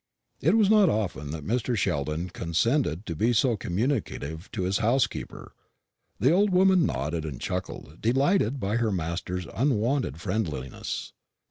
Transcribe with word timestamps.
It 0.41 0.57
was 0.57 0.67
not 0.67 0.89
often 0.89 1.29
that 1.29 1.45
Mr. 1.45 1.77
Sheldon 1.77 2.31
condescended 2.31 3.05
to 3.05 3.15
be 3.15 3.33
so 3.33 3.55
communicative 3.55 4.51
to 4.53 4.63
his 4.63 4.79
housekeeper. 4.79 5.53
The 6.19 6.31
old 6.31 6.49
woman 6.49 6.87
nodded 6.87 7.23
and 7.23 7.39
chuckled, 7.39 8.01
delighted 8.01 8.59
by 8.59 8.77
her 8.77 8.91
master's 8.91 9.45
unwonted 9.53 10.19
friendliness. 10.19 11.13